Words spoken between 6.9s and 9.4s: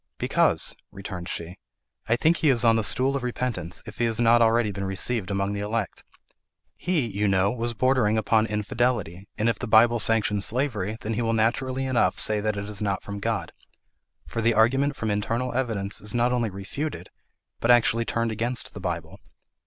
you know, was bordering upon infidelity,